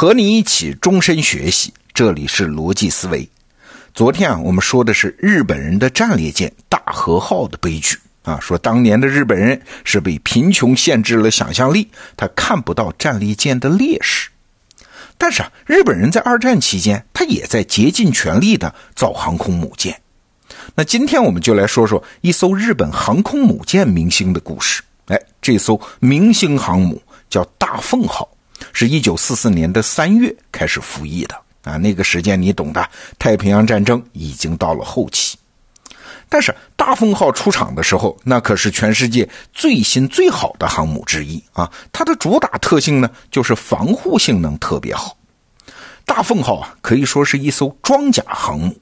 [0.00, 3.28] 和你一起终身学习，这里是逻辑思维。
[3.92, 11.86] 昨天啊，我们说的是日本人的战列舰大和号的悲剧啊，说当年的日本人是被贫穷限制了想象力，
[12.16, 14.30] 他看不到战列舰的劣势。
[15.18, 20.00] 但是啊，日本人在二战期间，他也在竭尽全力的造航空母舰。
[20.74, 24.82] 那今天我们就来说说一艘日本航空母舰明星的故事。
[25.08, 28.26] 哎，这艘明星航母叫大凤号。
[28.72, 32.88] 是一九四四年的三月开始服役的啊，那个时间你懂的。
[33.18, 35.36] 太平洋战争已经到了后期，
[36.28, 41.70] 但是大凤号出场的时候，那可是全世界最新最好的航母之一啊。
[41.92, 45.16] 它的主打特性呢，就是防护性能特别好。
[46.04, 48.76] 大凤号啊，可以说是一艘装甲航母，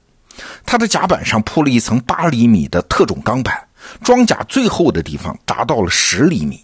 [0.65, 3.67] 它的甲板上铺了一层八厘米的特种钢板，
[4.03, 6.63] 装甲最厚的地方达到了十厘米。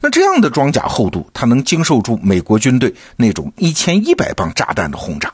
[0.00, 5.32] 那这样的装甲厚度，它能经受住美国军队那种一千一百磅炸弹的轰炸，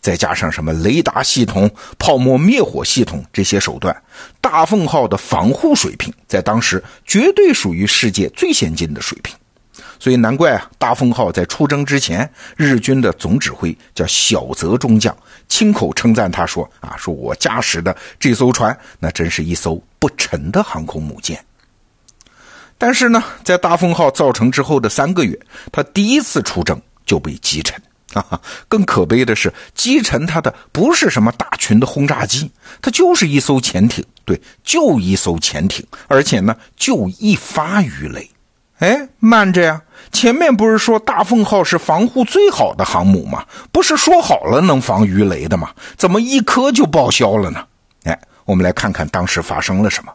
[0.00, 3.94] 再加上什么雷达系统、泡沫灭火系统这些手段，
[4.40, 9.34] 大凤号的防护水平在当时绝对属于世界最先进的水平。
[9.98, 15.16] 所以难怪啊，大凤号在出征之前，日军的总指挥叫小泽中将，
[15.48, 21.42] 亲口称赞他说：“啊，说我驾驶的这艘船，那真是一艘不沉的航空母舰。”
[22.82, 25.38] 但是呢，在大凤号造成之后的三个月，
[25.70, 27.80] 他第一次出征就被击沉
[28.12, 28.40] 啊！
[28.66, 38.28] 更可悲的是，击沉他的不是什么大群的轰炸机，它就是一艘潜艇，对，就一艘潜艇，而且呢，就一发鱼雷。
[38.80, 39.80] 哎，慢着呀，
[40.10, 43.44] 前面不是说大凤号是防护最好的航母吗？
[43.70, 45.70] 不是说好了能防鱼雷的吗？
[45.96, 47.64] 怎么一颗就报销了呢？
[48.02, 50.12] 哎，我们来看看当时发生了什么。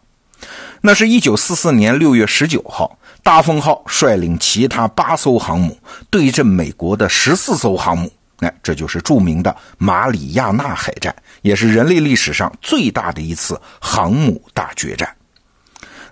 [0.82, 5.78] 那是一九四四年六月十九号，大凤号率领其他八艘航母
[6.10, 15.10] 对阵美国的十四艘航母，哎，这就是著名的马里亚纳海战，也是人类历史上最大的一次航母大决战。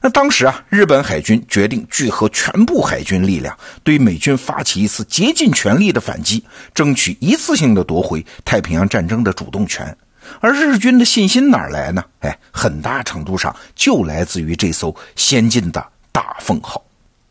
[0.01, 6.43] 那当时啊，日本海军决定聚合全部海军力量，对美军发起一次竭尽全力的反击，
[6.73, 9.95] 争取一次性的夺回太平洋战争的主动权。
[10.39, 12.03] 而日军的信心哪来呢？
[12.19, 16.83] 哎，很大程度上就来自于这艘先进的大凤号。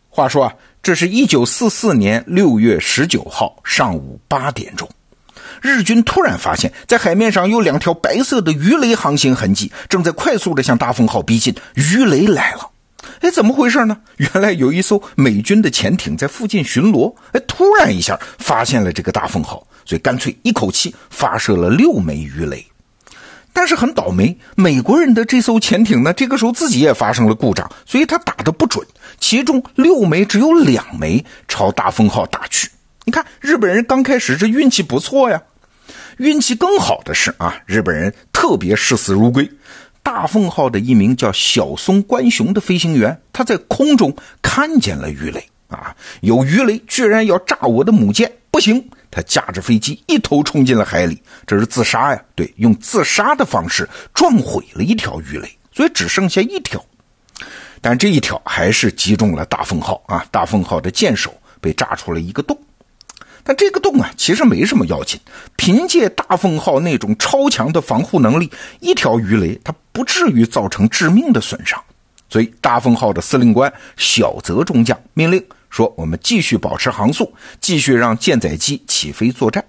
[0.08, 4.88] 话说啊，这是一九四四年六月十九号上午八点钟，
[5.60, 11.52] 日军突然发现，在海面上有两条白色的鱼雷航行痕迹，正在快速的向大凤号逼近。
[11.74, 12.70] 鱼雷来了，
[13.22, 13.96] 哎，怎么回事呢？
[14.18, 22.64] 原来有一艘美军的潜艇在附近巡逻，哎，突然一下发现了这个大凤号，所以干脆一口气发射了六枚鱼雷。
[23.54, 28.84] 但是很倒霉，美国人的这艘潜艇呢，这个时候自己也发生了故障，所以他打的不准，
[29.20, 32.68] 其中六枚只有两枚朝大风号打去。
[33.04, 35.40] 你看日本人刚开始这运气不错呀，
[36.18, 39.48] 运气更好的是啊，日本人特别视死如归，
[40.02, 48.90] 大凤号的一名叫小松关雄的飞行员，他在空中看见了鱼雷啊，有鱼雷居然要炸我的母舰，不行。
[49.14, 52.20] 他驾着飞机一头冲进了海里，这是自杀呀！
[52.34, 56.84] 对，用自杀的方式撞毁了一条鱼雷，所以只剩下一条。
[57.80, 60.26] 但这一条还是击中了大凤号啊！
[60.32, 62.58] 大凤号的舰首被炸出了一个洞，
[63.44, 65.20] 但这个洞啊，其实没什么要紧。
[65.54, 68.50] 凭借大凤号那种超强的防护能力，
[68.80, 71.80] 一条鱼雷它不至于造成致命的损伤。
[72.28, 75.40] 所以，大凤号的司令官小泽中将命令。
[75.74, 79.64] 说我们继续保持航速，继续让舰载机起飞作战。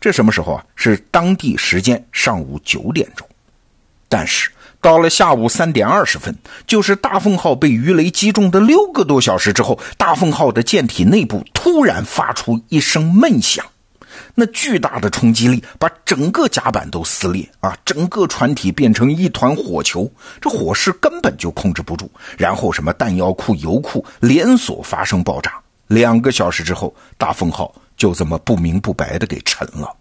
[0.00, 0.64] 这什么时候啊？
[0.74, 3.28] 是当地时间上午九点钟。
[4.08, 6.34] 但是到了下午三点二十分，
[6.66, 13.66] 就是大凤号被鱼雷击中的六个多小时之后，大凤号的舰体内部突然发出一声闷响。
[14.34, 20.10] 那巨大的冲击力把整个甲板都撕裂啊，整个船体变成一团火球，
[20.40, 22.10] 这火势根本就控制不住。
[22.36, 25.54] 然后什么弹药库、油库连锁发生爆炸，
[25.86, 29.94] 两个小时之后，大凤号就这么不明不白的给沉了。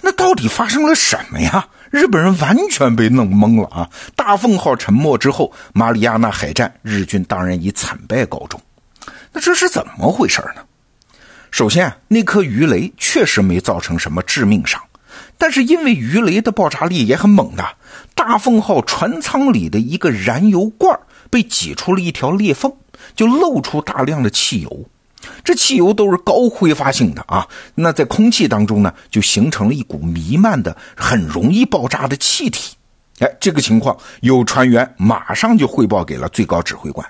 [0.00, 1.68] 那到底发生了什么呀？
[1.90, 3.90] 日本人完全被弄懵了啊！
[4.14, 8.60] 大凤号沉没之后，马里亚纳海战，日军当然以惨败告终。
[9.32, 10.62] 那这是怎么回事呢？
[11.50, 14.80] 首先，那颗鱼雷确实没造成什么致命伤，
[15.36, 17.64] 但是因为鱼雷的爆炸力也很猛的，
[18.14, 20.98] 大凤号船舱里的一个燃油罐
[21.28, 22.72] 被挤出了一条裂缝，
[23.14, 24.88] 就漏出大量的汽油。
[25.44, 32.74] 这汽油都是高挥发性的啊，那在空气当中呢，就形成了一股弥漫的、很容易爆炸的气体。
[33.18, 37.06] 哎，这个情况有船员马上就汇报给了最高指挥官。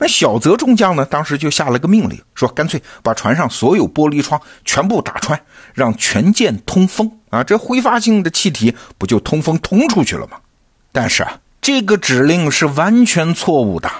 [0.00, 5.38] 那小泽中将呢，当时就下了个命令，说干脆把船上所有玻璃窗全部打穿，
[5.74, 10.38] 让全舰通风啊，这挥发性的气体不就通风通出去了吗？
[10.90, 13.90] 但是啊，这个指令是完全错误的。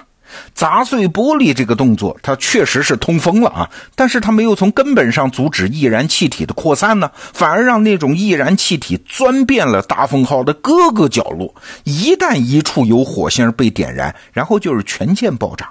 [0.54, 11.54] 砸碎玻璃这个动作，它确实是通风了啊，但是它没有从根本上阻止易燃气体的扩散呢，反而让那种易燃气体钻遍了大风号的各个角落。
[11.84, 15.68] 一旦一处有火星被点燃，然后就是全舰爆炸。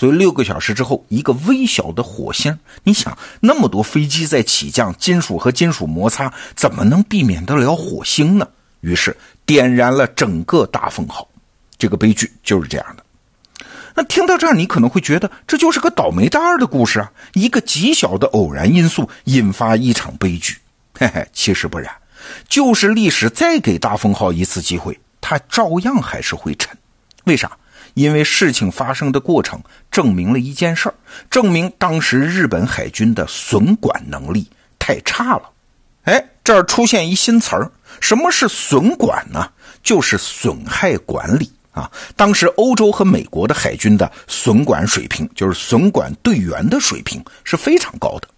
[0.00, 8.48] 所以六个小时之后，一个微小的火星，你想那么多飞机在起降，金属和金属摩擦，怎么能避免得了火星呢？
[8.80, 9.14] 于是
[9.44, 11.28] 点燃了整个大风号。
[11.76, 13.04] 这个悲剧就是这样的。
[13.94, 20.56] 那听到这儿，你可能会觉得这就是个倒霉蛋儿的故事啊，一个极小的偶然因素引发一场悲剧。
[20.94, 21.94] 嘿嘿，其实不然，
[22.48, 26.74] 就是历史再给大风号一次机会，它照样还是会沉。
[27.24, 27.54] 为啥？
[27.94, 29.60] 因为事情发生的过程
[29.90, 30.94] 证明了一件事儿，
[31.30, 34.48] 证明当时日本海军的损管能力
[34.78, 35.42] 太差了。
[36.04, 37.70] 哎，这儿出现一新词儿，
[38.00, 39.50] 什么是损管呢？
[39.82, 41.50] 就是损害管理。
[41.72, 48.28] 啊，当时欧洲和美国的海军的损管水平，就是损管队员的水平是非常高的。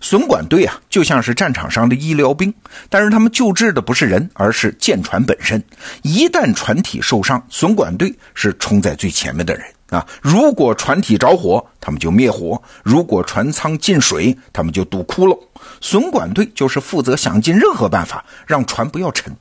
[0.00, 2.52] 损管队啊，就像是战场上的医疗兵，
[2.88, 5.62] 但是他们救治的不是人，而是舰船本身。
[6.02, 10.06] 一旦船体受伤，损管队是冲在最前面的人啊。
[10.20, 15.38] 如果船体着火，他们就灭火；如果船舱进水，他们就堵窟窿。
[15.80, 19.34] 损管队就是负责想尽任何办法让船不要沉。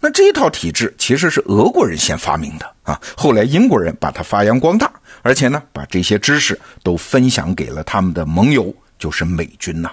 [0.00, 4.88] 那这套体制其实是俄国人先发明的啊，后来英国人把它发扬光大，
[5.22, 9.90] 而且呢，把这些知识都分享给了他们的盟友，就是美军呐。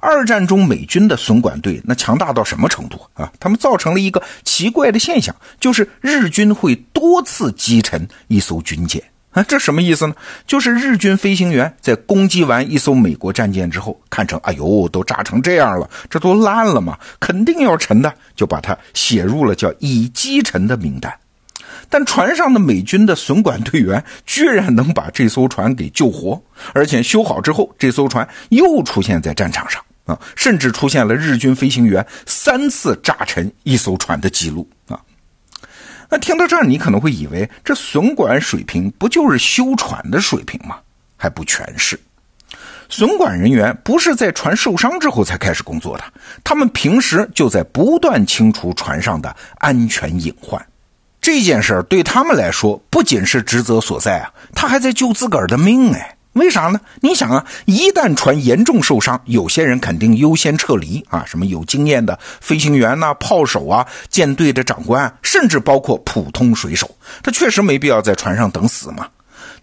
[0.00, 3.32] 二战中美军的损管队那强大到什么程度啊？
[3.40, 9.02] 他们造成了一个奇怪的现象，就是日军会多次击沉一艘军舰。
[9.30, 10.14] 啊，这什么意思呢？
[10.46, 21.12] 就是日军飞行员在攻击完一艘美国战舰之后，看成哎呦，都炸成这样了，这都烂了嘛，肯定要沉的，就把它写入了叫已击沉的名单。
[21.88, 26.42] 但船上的美军的损管队员居然能把这艘船给救活，
[26.72, 35.00] 而且修好之后，这艘船又出现在战场上啊，甚至出现了日军飞行员三次炸沉一艘船的记录啊。
[36.10, 40.76] 那听到这儿，你可能会以为这损管水平不就是修船的水平吗？
[41.16, 41.98] 还不全是。
[42.90, 46.04] 损管人员不是在船受伤之后才开始工作的，
[46.44, 50.64] 他们平时就在不断清除船上的安全隐患。
[51.24, 56.18] 这件事儿对他们来说不仅是职责所在啊，他还在救自个儿的命哎。
[56.34, 56.78] 为啥呢？
[57.00, 69.08] 你想啊，一旦船严重受伤，有些人肯定优先撤离啊，什么有经验的飞行员呐、炮手啊、舰队的长官，甚至包括普通水手，他确实没必要在船上等死嘛。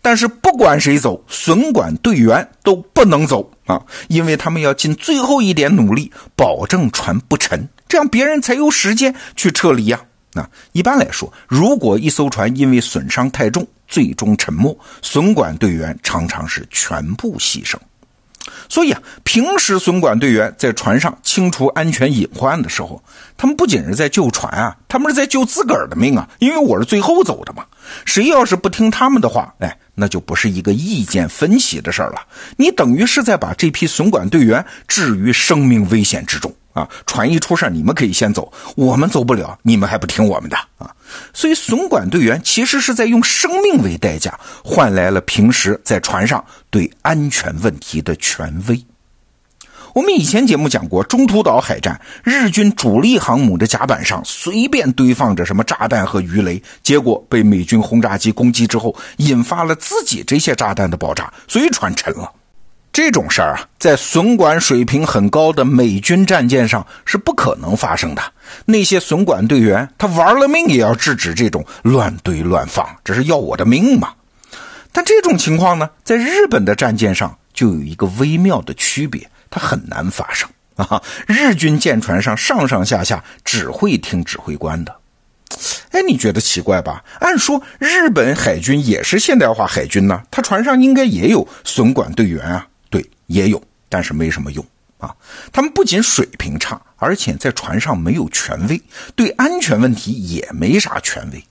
[0.01, 10.01] 但是不管谁走，损管队员都不能走啊，因为他们要尽最后一点努力，保证船不沉，这样别人才有时间去撤离呀。
[10.33, 17.75] 那一般来说，如果一艘船因为损伤太重，最终沉没，损管队员常常是全部牺牲。
[18.67, 23.03] 所以啊，平时损管队员在船上清除安全隐患的时候，
[23.37, 26.27] 他们不仅是在救船啊，他们是在救自个儿的命啊。
[26.39, 27.65] 因为我是最后走的嘛，
[28.05, 32.21] 谁要是不听他们的话，哎，那就不是一个意见分歧的事儿了。
[32.55, 36.51] 你等于是在把这批损管队员置于生命危险之中。
[36.73, 40.89] 啊，船一出事你们可以先走，我们走不了，你们还不听我们的啊？
[41.33, 48.83] 所以损管队员其实是在用生命为代价换来了平时在船上对安全问题的权威。
[49.93, 62.31] 我们以前节目讲过，中途岛海战，日军主力航母的甲板上随便堆放着什么炸弹和鱼雷，结果被美军轰炸机攻击之后，引发了自己这些炸弹的爆炸，所以船沉了。
[62.93, 68.21] 这种事儿啊，在损管水平很高的美军战舰上是不可能发生的。
[68.65, 74.13] 那些损管队员，他玩了命也要制止这种乱堆乱放，这是要我的命嘛？
[74.91, 81.01] 但这种情况呢，在日本的战舰上就有一个微妙的区别，它很难发生啊。
[81.25, 84.93] 日军舰船上上上下下只会听指挥官的。
[85.91, 87.01] 哎，你觉得奇怪吧？
[87.21, 92.67] 按说日本海军也是现代化海军呢，他船上应该也有损管队员啊。
[93.31, 94.65] 也有，但是没什么用
[94.97, 95.15] 啊！
[95.51, 98.81] 他们不仅水平差，而且在船上没有权威，
[99.15, 101.43] 对安全问题也没啥权威。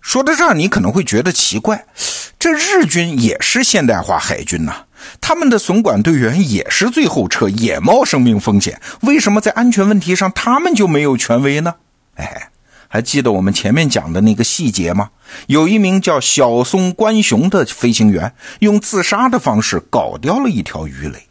[0.00, 1.84] 说到这儿，你可能会觉得奇怪：
[2.38, 4.84] 这日军也是现代化海军呐，
[5.20, 11.74] 他们的损管队员也是最后撤，也冒生命风险，为什么在安全问题上他们就没有权威呢？
[12.14, 12.50] 哎，
[12.86, 15.10] 还记得我们前面讲的那个细节吗？
[15.48, 21.25] 有一名叫小松关雄的飞行员，用自杀的方式搞掉了一条鱼雷。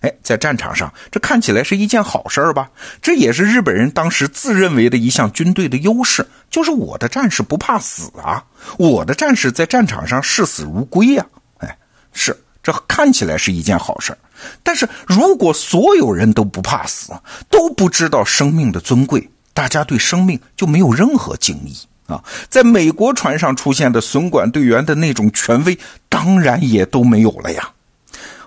[0.00, 2.70] 哎，在战场上，这看起来是一件好事儿吧？
[3.02, 8.44] 这也是日本人当时自认为的一项军队的优势，就是我的战士不怕死啊，
[8.78, 11.26] 我的战士在战场上视死如归呀。
[11.58, 11.76] 哎，
[12.12, 14.18] 是，这看起来是一件好事儿。
[14.62, 17.12] 但是如果所有人都不怕死，
[17.50, 21.76] 都不知道生命的尊贵，大家对生命就没有任何敬意
[22.06, 22.22] 啊。
[22.48, 25.76] 在美国船上出现的损管队员的那种权威，
[26.08, 27.68] 当然也都没有了呀。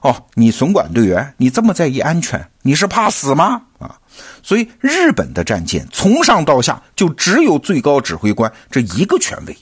[0.01, 3.61] 哦，你损管队员，你这么在意安全，你是怕死吗？
[3.79, 3.95] 啊，
[4.43, 9.55] 所以日本的战舰从上到下就只有最高指挥官这一个权威，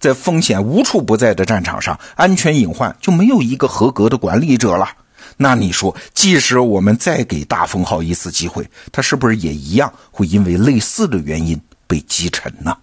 [0.00, 4.88] 在风险无处不在的战场上，安全隐患就没有一个合格的管理者了。
[5.36, 12.76] 那你说，即使我们再给大风号一次机会，他是不是也一样会因为类似的原因被击沉呢？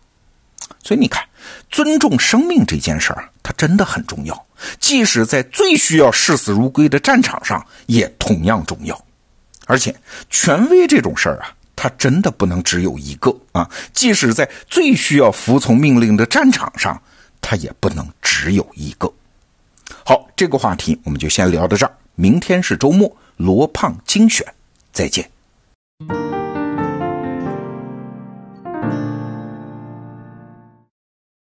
[0.84, 1.24] 所以你看，
[1.70, 4.46] 尊重生命这件事儿，它真的很重要。
[4.80, 9.00] 即使在最需要视死如归的战场上，也同样重要。
[9.66, 9.96] 而且，
[10.30, 13.70] 权威这种事儿啊，它真的不能只有一个啊。
[13.94, 17.02] 即使在最需要服从命令的战场上，
[17.40, 19.12] 它也不能只有一个。
[20.04, 21.94] 好，这个话题我们就先聊到这儿。
[22.16, 24.46] 明天是周末，罗胖精选，
[24.92, 25.30] 再见。